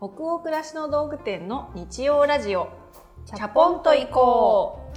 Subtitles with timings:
[0.00, 2.70] 北欧暮らしの道具店の日曜ラジオ。
[3.26, 4.90] チャポンと行こ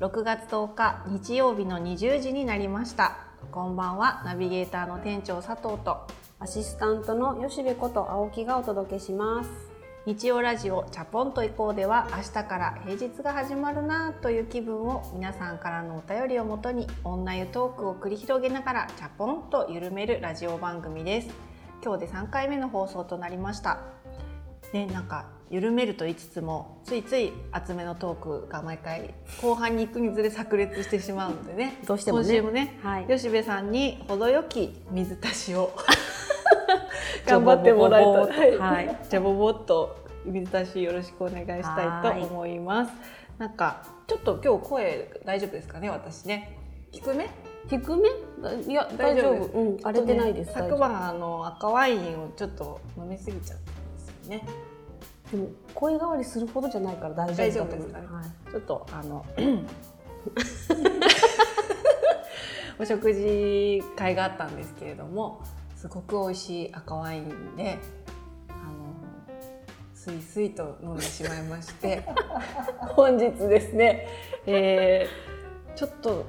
[0.00, 0.04] う。
[0.04, 3.28] 6月10日日曜日の20時になりました。
[3.52, 4.22] こんばんは。
[4.24, 6.04] ナビゲーターの店長佐藤と
[6.40, 9.50] アシスタントの吉部こと青木がお届けします。
[10.04, 21.59] 日曜ラジオチャポンと行こうでは明日から平日が始まるなという気分を皆さんからのお便りをもとに女湯トークを繰り広げながらチャポンと緩めるラジオ番組です。
[21.82, 23.80] 今日で3回目の放送となりました。
[24.72, 31.78] ね、なんか緩めると言いつつもついつい厚めのトークが毎回後半に行くにつれ炸裂してしまうのでね。
[31.86, 32.24] どうしてもね。
[32.24, 33.06] 今週もね、はい。
[33.06, 35.72] 吉部さんに程よき水足しを
[37.26, 42.92] 頑張ってもらえたらボボボボとはいじゃあボボっと水足しよろしくお願いしたいと思います
[43.38, 46.58] なんかちょっと今日声大丈夫ですかね私ね
[46.92, 47.30] 低め
[47.68, 48.08] 低め？
[48.66, 49.44] いや大丈夫。
[49.58, 54.42] うん荒れてないです、大丈昨晩あの赤ワインをちょっと飲みすぎちゃったんですよね。
[55.28, 57.92] 夫でも声変わりするほどじゃないから大丈夫だと思う。
[57.92, 58.12] 大丈夫です。
[58.12, 58.24] はい。
[58.50, 59.24] ちょっとあの
[62.80, 65.42] お食事会があったんですけれども
[65.76, 67.78] すごく美味しい赤ワインで
[68.48, 68.60] あの
[69.94, 72.02] スイスイと飲んでしまいまして。
[72.96, 74.08] 本日ですね、
[74.46, 75.30] えー
[75.76, 76.24] ちょっと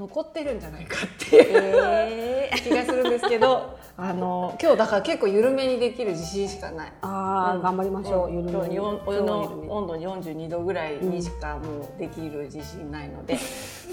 [0.00, 0.96] 残ってるんじゃないか。
[1.04, 6.92] っていうえー、気がするんですけど あの今日だから結構緩めにできる自信しかない。
[7.02, 8.80] あー、うん頑張りましょう、緩めに。
[8.80, 13.36] おお湯の温度42度ぐらいにしかもうできる自信ないので、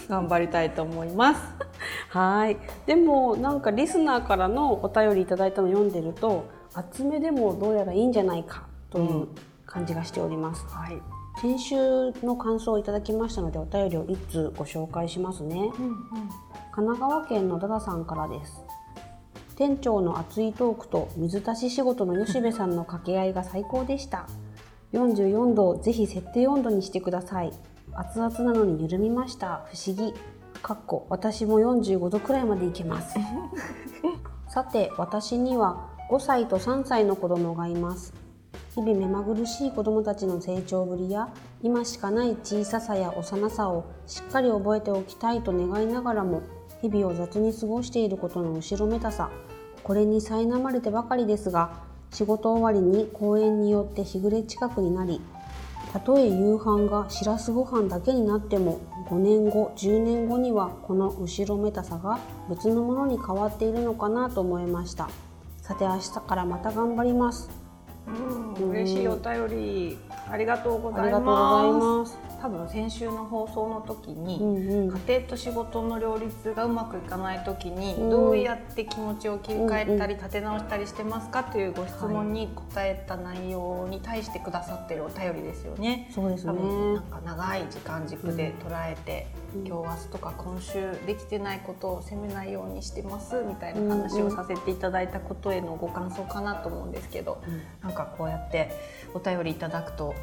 [0.08, 1.42] 頑張りたいと思います。
[2.10, 2.58] はい。
[2.86, 9.28] でもなんかリスナーからのお便りいただいたのを読んでると厚めでもどうやらいいんじゃないかといううん。
[9.66, 11.17] 感じがしております、はい。
[11.42, 11.76] 先週
[12.24, 15.72] の感想をいただきましたのでお便りを一通ご紹介しますね。
[16.72, 18.64] 神奈川県のダダさんからです。
[19.56, 24.28] 店長の熱いトークと水足し仕事の吉部さんの掛け合いが最高でした。
[24.94, 27.52] 44度をぜひ設定温度にしてください。
[27.94, 29.68] 熱々なのに緩みました。
[29.72, 30.14] 不思議。
[30.64, 33.16] かっこ私も45度くらいまでいけます。
[34.50, 38.14] さて私には5歳と3歳の子供がいます
[38.78, 41.30] 日々目まぐるしい子供たちの成長ぶりや
[41.64, 46.44] 今しかない小ささや幼さをしっかり覚えておきたいと願いながらも
[46.84, 49.32] 日々を雑に過ごしていることの後ろめたさ
[49.82, 51.72] これに苛まれてばかりですが
[52.12, 55.22] 仕事終わりに公園によって日暮れ近くになり
[55.92, 65.10] たとえ夕飯がしらすご飯だけになっても5年後10年後にはこの後ろめたさが別のものに変わっているのかなと思いました。
[65.62, 67.67] さて明日からまた頑張ります。
[68.08, 69.98] うん、嬉しいお便り。
[70.30, 72.18] ありがとうございます。
[72.42, 74.98] 多分先週の放送の時に、うんうん。
[75.08, 78.10] 家庭と仕事の両立がうまくいかない時に、うん。
[78.10, 86.10] どうやって気持ちを切り替えたりうん立て直したりしてますかというご質問に答えた内容に対してくださってるお便りですよね。
[86.14, 97.42] そうですねなんか長い時間軸で捉えて、うん今日明日とか今週できてないことを責めないようにしてますみたいな話をさせていただいたことへのご感想かなと思うんですけど、
[97.82, 98.72] なんかこうやって
[99.14, 100.14] お便りいただくと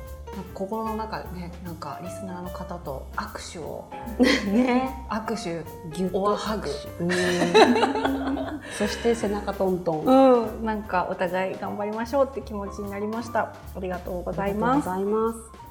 [0.53, 3.85] 心の中でねなんかリスナーの方と握手を
[4.53, 5.07] ね。
[5.09, 5.65] 握手
[5.97, 6.69] ギュッとハグ。
[7.01, 7.11] うん。
[8.79, 10.05] そして背中トントン。
[10.05, 10.65] うん。
[10.65, 13.55] なんかお互い頑張りましょうって気持ちになりました。
[13.75, 15.64] ありがとうございます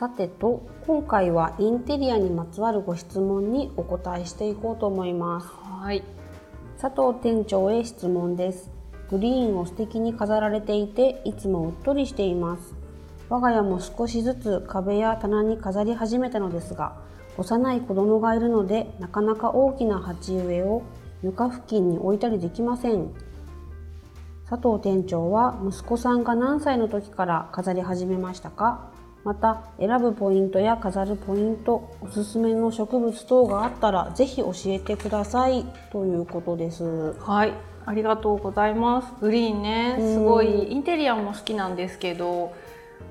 [0.00, 5.46] さてと今回はインテリアにまつわるご質問にお答えしていこうと思います。
[5.46, 6.02] はい。
[6.80, 8.70] 佐藤店長へ質問です。
[9.10, 12.74] グリーンを素敵に飾られていていつもうっとりしています。
[13.28, 16.96] 我が家も少しずつ壁や棚に飾り始めたのですが
[17.36, 20.82] 幼い子供がいるのでなかなか大きな鉢植えを
[21.22, 23.10] 床付近に置いたりできません。
[24.48, 28.89] 佐藤店長は息子さんが何歳の時から飾り始めましたか？
[29.24, 35.64] また選ぶポイントや飾るポイントおすすめの植物等があったらぜひ教えてください。
[35.92, 37.14] ということです。
[37.20, 37.52] はい。
[37.86, 39.12] ありがとうございます。
[39.20, 39.96] グリーンね。
[39.98, 40.14] うん。
[40.14, 42.54] すごいインテリアも好きなんですけど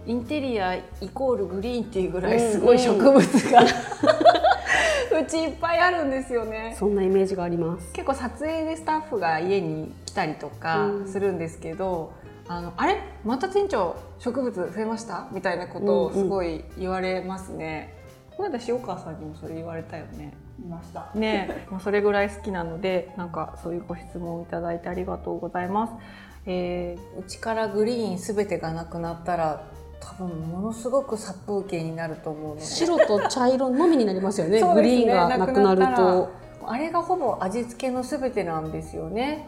[0.06, 0.84] インテリアイ
[1.14, 3.22] コールグリーンっていうぐらいすごい植物
[3.52, 3.62] が、
[5.22, 6.76] うちいっぱいあるんですよね。
[6.80, 7.92] そんなイメージがあります。
[7.94, 11.08] 結構撮影でスタッフが家に来たりとかうん。
[11.08, 12.14] するんですけど、
[12.50, 15.28] あのあれまた店長植物増えました？
[15.32, 17.94] みたいなことをすごい言われますね。
[18.36, 20.34] この間塩川さんにもそれ言われたよね。
[20.60, 21.12] いました。
[21.14, 25.94] ね もうそれぐらい好きなのでなんかそういうご質問をいただいてありがとうございます。
[26.48, 29.62] えーうちからグリーンすべてがなくなったら
[30.00, 32.62] 多分ものすごく殺風景になると思うので。
[32.62, 36.30] 白と茶色のみになりますよねねグリーンがなくなると
[36.66, 39.48] あれがほぼ味付けのすべてなんですよね。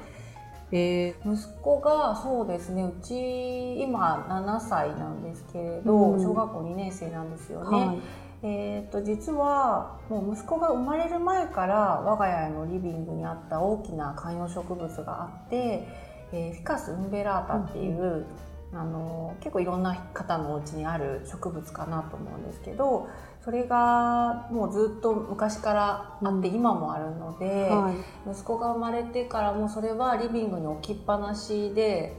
[0.72, 7.78] えー、息子がそうですねうち今7歳なんですけれど、うん、小学校2年生なんですよね。
[7.78, 8.00] はい、
[8.44, 15.88] えーと、実はもう息子が生まれる前から我が家のリビングにあった大きな観葉植物があって、
[16.32, 18.26] えー、フィカス・ウンベラータっていう、
[18.72, 23.10] うん、あの結構いろんな方のお家にある植物かなと思うんですけど
[23.44, 27.96] それがもうずっと昔からあって今もあるので、うんはい、
[28.32, 32.14] 息子が生まれてからもそれはリビングに置きっぱなしで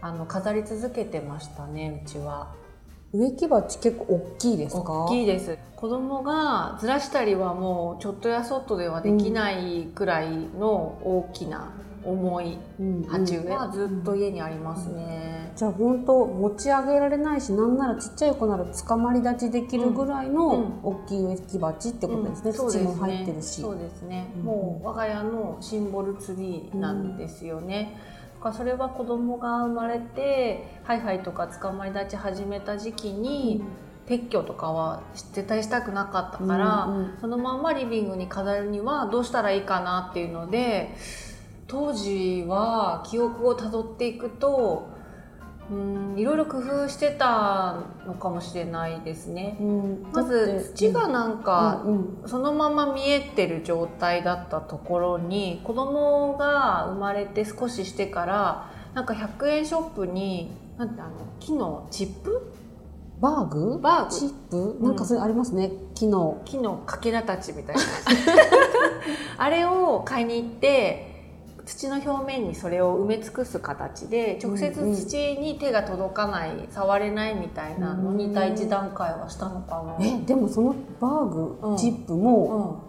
[0.00, 2.54] あの飾り続けてましたねうちは。
[3.12, 5.04] 植木鉢結構大きいですか？
[5.06, 5.58] 大きいです。
[5.74, 11.72] 子供がずらしたりはもうちょっとやそっとではできないくらいの大きな
[12.10, 12.58] 重い
[13.08, 22.66] 鉢植えはずっと家にありますね、じゃあ本当持ち上げられないしなんならちっちゃい子なら捕まり立ちできるぐらいの大きい植木鉢ってことですね、うん。
[22.66, 23.60] うん、土も入ってるし。
[23.60, 27.98] そうですね、うん、もう我が家のシンボルツリーなんですよね、
[28.40, 33.62] かそれは子供が生まれてハイハイとか捕まり立ち始めた時期に、
[34.06, 40.94] 撤去とかは絶対したくなかったから、うんうん、そのまんまリビングに飾るにはどうしたらいいかなっていうので
[41.68, 44.88] 当時は記憶をたどっていくと
[45.70, 47.76] うんいろいろ工夫してた
[48.06, 49.58] のかもしれないですね。
[49.60, 51.84] うん、まず土がなんか、
[52.24, 62.50] そのまま見えてる状態だったところに子供が生まれて少ししてからなんか100円ショップになんてあの木のチップ？
[63.20, 63.78] バーグ？
[63.78, 64.10] バーグ。
[64.10, 64.78] チップ？
[64.82, 66.40] なんかそれありますね、うん、木の。
[66.46, 67.82] 木のかけらたちみたいな。
[69.36, 71.07] あれを買いに行って
[71.68, 80.04] 土の表面にそれを埋め尽くす形で直接土に手が届かない、うんうん、触れないみたいなのに第一段階はしたのかな。
[80.04, 82.82] えでもそのバーグ、うん、チップも、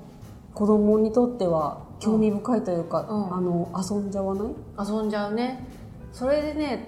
[0.54, 4.48] 子供にとっては興味深いというか、うん、あの遊んじゃわない？
[4.90, 5.68] 遊んじゃうね。
[6.14, 6.88] それでね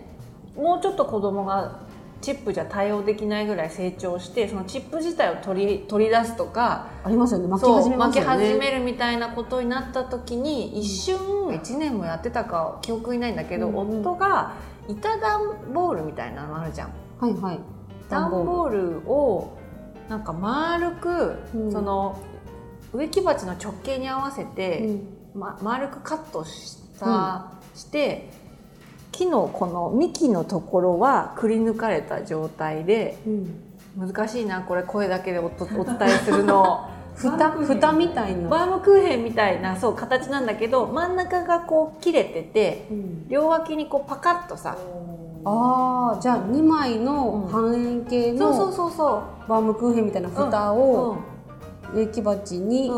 [0.55, 1.81] もうちょっと子供が
[2.21, 7.47] チップじゃ対応できないぐらい成長してそのチップ自体を取り取り出すとかありますよね。
[7.47, 8.29] 巻き始めますよね。
[8.29, 14.53] 巻き始めるみたいなことになった時に一瞬1年もやってたか記憶にないんだけど、うん、夫が
[14.87, 16.93] 板段ボールみたいなのあるじゃん。
[17.19, 17.59] はいはい、
[18.09, 19.57] 段ボールを
[20.09, 22.19] なんか丸く、うん、その
[22.93, 24.79] 植木鉢の直径に合わせて、
[25.33, 28.29] うん、ま、丸くカットした、して
[29.11, 36.89] 木のこの幹のところはくり抜かれた状態で、うん、難しいなこれ声だけでおお伝えするの。
[37.13, 38.49] 蓋蓋みたいな。
[38.49, 44.77] バームクーヘンみたいなそう形なんだけど真ん中がこう切れてて、うん、両脇にこうパカッとさ。
[45.43, 51.17] ああじゃあ2枚の半円形の、そうそうそうバームクーヘンみたいな蓋を
[51.93, 52.91] 植木鉢に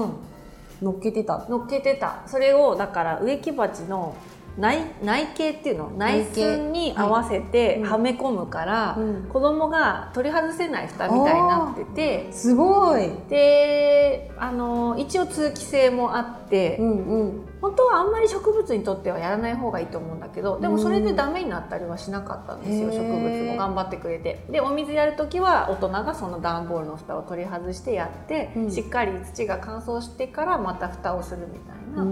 [0.81, 2.23] 乗っけてた、乗っけてた。
[2.27, 4.15] それをだから植木鉢の
[4.57, 5.89] 内内径っていうの？
[5.97, 12.31] 内寸に合わせてはめ込むから、はいうん、子供が取り外せない蓋みたいになってて。
[12.31, 13.09] すごい。
[13.29, 23.57] であの一応通気性もあって、うんうん、本当はあんまり植物にとってはやらない方がいいと思うんだけどでもそれでダメになったりはしなかったんですよ、植物も。
[23.57, 24.45] 頑張ってくれて。
[24.49, 32.03] でお水やる時は大人がその段ボールの蓋を取り外してやって、うん、しっかり土が乾燥してからまた蓋をするみたいな。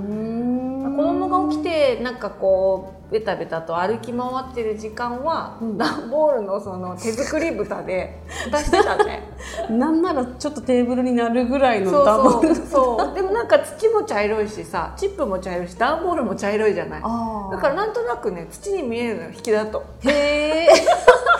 [1.01, 9.23] 子供が起きてなんかこうベタベタと歩き回ってる時間は、うん、段ボールのその手作り蓋で 蓋してたね。
[9.69, 12.55] なんならちょっとテーブルになるぐらいの段ボール。
[12.55, 13.15] そう。
[13.15, 17.01] でもなんか土も茶色いしさチップも茶色いし段ボールも茶色いじゃない。
[17.01, 19.83] だからなんとなくね土に見えるのよ引きだと。
[20.05, 20.69] へえ。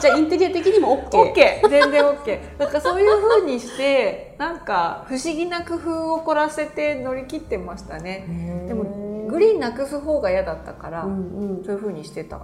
[0.02, 1.32] じゃあインテリア的にも OK?
[1.32, 8.26] OK 全然 OK だからそういうふうにしてなんか不思議な工夫を凝らせて乗り切ってましたね。
[8.68, 8.90] でもグ
[9.42, 12.42] リーンなくす方が嫌だったから、うんうん、そういうふうにしてた。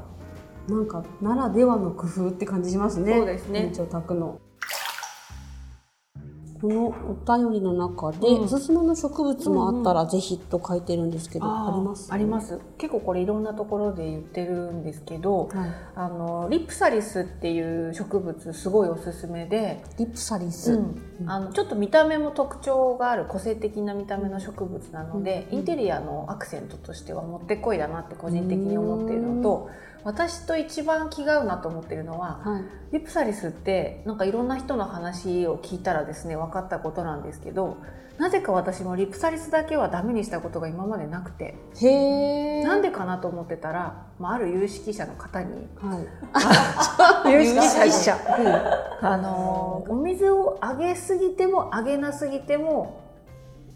[0.67, 3.13] なんかならではの工夫って感じしますね。
[3.13, 3.61] そうですね。
[3.61, 4.41] 店長宅の
[6.61, 12.59] このお便りの中で、うん、おすすめの植物もあったらぜひと書いてるんですけど、うんうん、あります、あります。
[12.77, 20.77] 結構これいろんなところで言ってるんですけど、はい、あのリプサリスっていう植物すごいおすすめでリプサリス、う
[21.23, 29.69] ん、あのちょっと見た目も特徴がある個性的な見た目の植物なので、インテリアのアクセントとしてはもってこいだなって個人的に思っているのと、
[30.03, 37.77] 私と一番気が合うなと思ってるのは、はい、リプサリスってなんかいろんな人の話を聞いたらですね分かったことなんですけど
[38.17, 48.17] なぜか私もリプサリスだけはダメにしたことが今までなくてへなんでかなと思ってたら、まあ、ある有識者の方に、はい、 有識者
[49.01, 53.07] あのお水をあげすぎてもあげなすぎても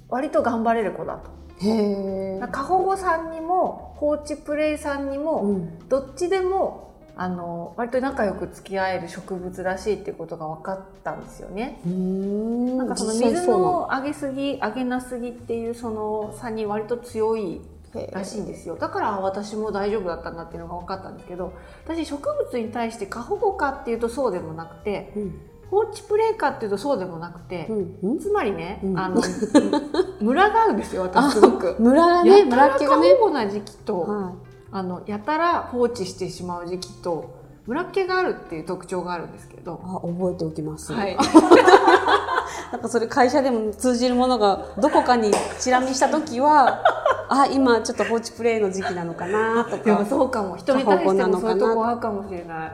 [0.10, 1.30] 割と頑張れる子だと。
[1.66, 2.40] へえ。
[2.52, 5.88] 過保護さんにも放置プレイさんにも、うん。
[5.88, 11.80] どっちでもあの割と仲良く付き合える植物らしいっていうことが分かったんですよね。
[11.88, 12.78] ん。
[12.78, 17.62] なんかその水のあげすぎあげなすぎっていうその差に割と強い
[18.12, 21.54] らしいんですよだから私も大丈夫だったんだっていうのが分かったんですけど
[21.86, 25.42] 私植物に対して過保護かっていうとそうでもなくてうん。
[25.70, 27.98] 放置プレイかっていうとそうでもなくてう、ん。
[28.02, 28.20] うん。
[28.20, 29.22] つまりね、うんあの
[30.20, 31.76] ムラがあるんですよ私すごく。
[31.80, 32.46] ムラがね、や
[32.78, 33.18] た。
[33.18, 34.34] 保護な時期と、は
[34.72, 40.94] あのやたら放置してしまう時期とムラっ気があるっていう特徴があるんですけどい。、あ、覚えておきます。
[40.94, 41.16] はい、
[42.72, 46.82] なんかそれ会社でも通じるものがどこかにチラ見した時は、
[47.30, 50.06] あ、今ちょっと放置プレイの時期なのかなとでもか。
[50.06, 52.72] そうかも人に対してもそういうとこあるかもしれない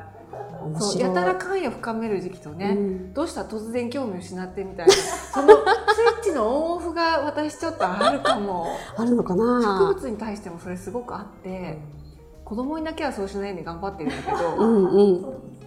[0.68, 1.04] 面白い。
[1.04, 4.94] やたら関与深める時期とね、うんどうしたら突然興味失ってみたいな
[5.34, 5.56] そのスイ
[6.22, 11.80] ッチのオンオフが私ちょっとあるかも あるのか植な物に対してもそれすごくあって
[12.46, 15.26] 子供にだけはそうしないように頑張ってるんだけうどんうん。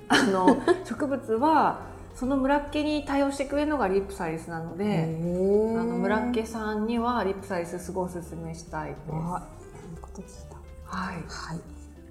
[0.09, 1.81] あの植物は
[2.15, 10.47] その村っ気に対応してくれるのがリップサリスなので、へあの村っ気さんにはリップサリスすごいおすすめしたいです。
[10.91, 11.13] あ、は。
[11.13, 11.15] い。
[11.29, 11.61] はい。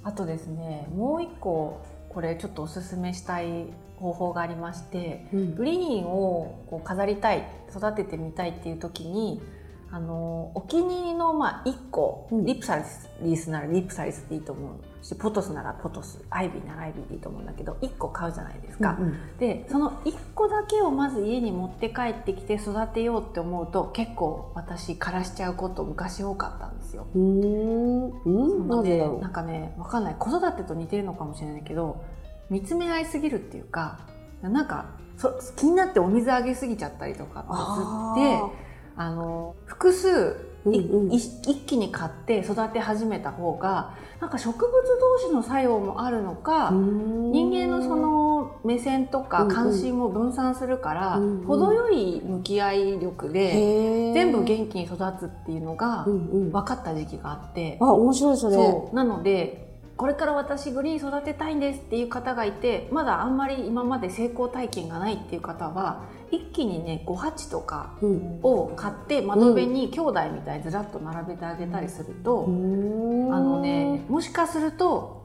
[0.03, 9.41] あとですね、もう一個これちょっとおすすめしたい方法がありまして、うんグリーンをこう飾りたい、育ててみたいっていう時に。
[9.91, 12.83] あのお気に入りのまあ一個、うんリップサ
[13.21, 27.07] リスならリップサリスでいいと思うしポトスならポトスアイビーならアイビーでいいと思うんだけど一個買うじゃないですか、うんでその1個だけをまず家に持って帰ってきて育てようって思うと結構私枯らしちゃうこと昔多かったんですよ。
[27.15, 27.39] うん。
[27.39, 28.21] うーん。
[28.25, 28.67] うん。
[28.67, 32.03] なぜだろなんかねわかんない子育てと似てるのかもしれないけど
[32.49, 33.99] 見つめ合いすぎるっていうか
[34.41, 34.85] なんか
[35.17, 38.68] そ気になってお水あげすぎちゃったりとかあって
[38.99, 41.13] あの複数いうんうん。
[41.13, 49.55] い一気に買って育て始めた方がなんか植物同士の作用もあるのか、人人間のその目線とかうんうん。
[49.55, 51.45] 関心も分散するから、うんうん。
[51.45, 56.51] 程よい向き合い力で全部気元気に育つっていうのがうんうん。
[56.51, 58.55] 分かった時期があって、あ、面白いそれ。
[58.55, 58.95] そう。
[58.95, 68.39] なのでこれから私グリーン育てたいんですっていう方がいてまだあんまり今まで成功体験がないっていう方は一気にね5鉢とかうん。
[68.43, 74.03] を買って窓辺に兄弟みたいにずらっと並べてあげたりすると、うんあのね。
[74.09, 75.23] もしかすると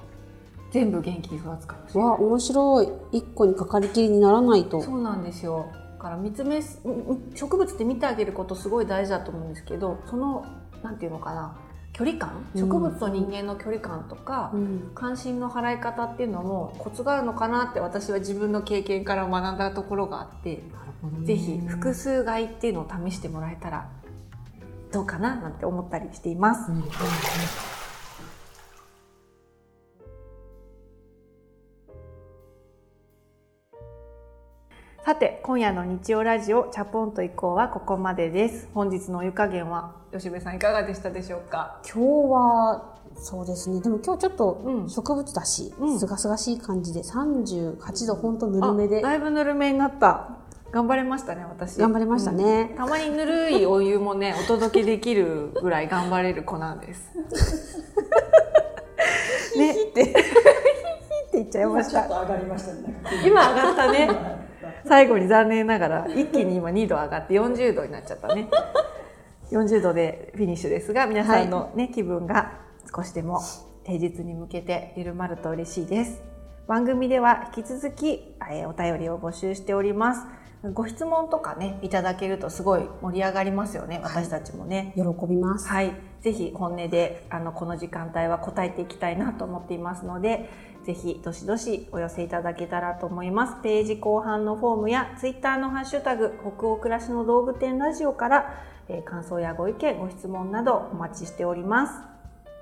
[0.70, 2.10] 全部元気に育つかもしれない。
[2.10, 2.88] わ、面白い。
[3.12, 4.80] 一個にかかりきりにならないと。
[4.80, 5.66] そうなんですよ
[5.98, 6.82] だから見つめす
[7.34, 10.44] 植物って見てあげることすごい大事だと思うんですけどその
[10.82, 11.56] なんていうのかな
[11.94, 12.44] 距離感？
[12.54, 14.90] うん植物と人間の距離感とか、うん。
[14.94, 23.88] 関心の払い方っていうのもコツがあるのかなって私は自分の経験から学んだところがあって、なるほどねぜひ複数買いっていうのを試してもらえたら
[24.92, 26.70] どうかななんて思ったりしています。
[26.70, 26.84] うんうん
[35.04, 38.68] さて今夜の日曜ラジオチャポンと以降はここまでです。
[38.72, 41.78] 本日のお湯加減は吉部さんいかがでしたでしょうか？
[41.84, 42.00] 今日
[42.32, 43.80] はそうですね。
[43.82, 44.88] でも今日ちょっうとん。
[44.88, 45.98] 植物だし、うん。
[45.98, 49.00] すがすがしい感じで38度ほんとぬるめで。
[49.00, 50.38] あだいぶぬるめになった。
[50.72, 51.76] 頑張れましたね私。
[51.76, 52.68] 頑張れましたね。
[52.70, 52.76] うん。
[52.76, 57.12] たまにぬるいお湯もね お届けできるぐらい頑張れる子なんです
[59.58, 60.02] ねって。
[60.02, 60.24] って
[61.34, 62.08] 言っちゃいました。
[62.08, 62.94] 上がりましたね。
[63.26, 64.43] 今上がったね
[64.86, 68.48] 最後に残念ながら一気に今2度上がって40度になっちゃったね。
[69.50, 72.52] 40度でフィニッシュですが皆さんのね、気分が
[72.94, 73.40] 少しでも
[73.84, 76.22] 平日に向けて緩まると嬉しいです。
[76.66, 80.26] 番組では引き続き、えーお便りを募集しております。
[80.72, 84.00] ご質問とかねいただけるとすごい盛り上がりますよね。
[84.02, 90.48] 私たちもね、喜びます、はい、ぜひ本音であのこの時間帯は答えていきたいなと思っていますので、
[90.84, 93.56] ぜひどしどしお寄せいただけたらと思います。
[93.62, 98.54] ページ後半のフォームやツイッターのハッシュタグ北欧暮らしの道具店ラジオから、
[98.88, 102.14] えー感想やご意見、ご質問などお待ちしております。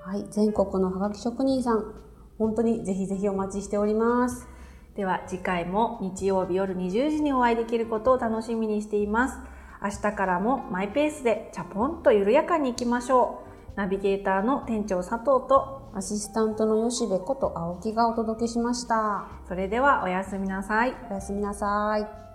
[0.04, 1.94] はい、全国のハガキ職人さん
[2.36, 4.48] 本当にぜひぜひお待ちしております
[4.96, 9.38] では次回も日曜日夜20時にお会いできることを楽しみにしています。
[9.82, 13.51] 明日からもマイペースでチャポンと緩やかに行きましょう。
[13.76, 20.94] ナビゲーターの店長佐藤とアシスタントの吉部こと青木がお届けしましたそれではおやすみなさい。
[21.10, 22.31] おやすみなさい